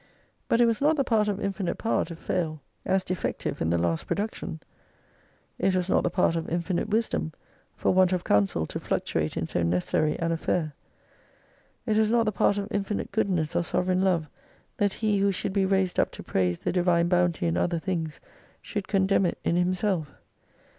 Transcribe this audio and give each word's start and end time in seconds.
But 0.47 0.59
it 0.59 0.65
was 0.65 0.81
not 0.81 0.95
the 0.95 1.03
part 1.03 1.27
of 1.27 1.39
infinite 1.39 1.77
power 1.77 2.03
to 2.05 2.15
fail 2.15 2.59
as 2.87 3.03
defective 3.03 3.61
in 3.61 3.69
the 3.69 3.77
296 3.77 3.83
last 4.01 4.07
production; 4.07 4.59
it 5.59 5.75
was 5.75 5.89
not 5.91 6.03
the 6.03 6.09
part 6.09 6.35
of 6.35 6.49
infinite 6.49 6.89
wisdom, 6.89 7.33
for 7.75 7.91
want 7.93 8.11
of 8.11 8.23
council 8.23 8.65
to 8.65 8.79
fluctuate 8.79 9.37
in 9.37 9.45
so 9.45 9.61
necessary 9.61 10.17
an 10.17 10.31
affair; 10.31 10.73
it 11.85 11.97
was 11.97 12.09
not 12.09 12.25
the 12.25 12.31
part 12.31 12.57
of 12.57 12.67
infinite 12.71 13.11
goodness 13.11 13.55
or 13.55 13.61
sovereign 13.63 14.01
love, 14.01 14.27
that 14.77 14.93
he, 14.93 15.19
who 15.19 15.31
should 15.31 15.53
be 15.53 15.67
raised 15.67 15.99
up 15.99 16.09
to 16.13 16.23
praise 16.23 16.57
the 16.57 16.71
Divine 16.71 17.07
Bounty 17.07 17.45
in 17.45 17.55
other 17.55 17.77
things, 17.77 18.19
should 18.59 18.87
condemn 18.87 19.27
it 19.27 19.37
in 19.43 19.55
himself. 19.55 20.15